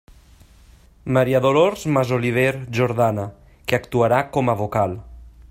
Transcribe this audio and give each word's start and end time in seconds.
Maria 1.17 1.41
Dolors 1.45 1.83
Masoliver 1.97 2.49
Jordana, 2.79 3.27
que 3.67 3.79
actuarà 3.81 4.25
com 4.39 4.55
a 4.55 4.59
vocal. 4.65 4.99